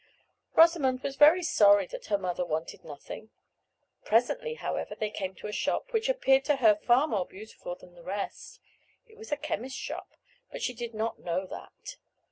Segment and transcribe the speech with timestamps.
[0.55, 3.29] Rosamond was very sorry that her mother wanted nothing.
[4.03, 7.93] Presently, however, they came to a shop, which appeared to her far more beautiful than
[7.93, 8.59] the rest.
[9.05, 10.15] It was a chemist's shop,
[10.51, 11.97] but she did not know that.